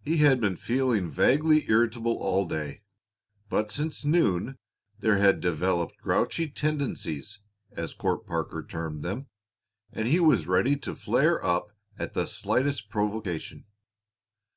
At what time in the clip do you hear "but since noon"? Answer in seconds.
3.48-4.58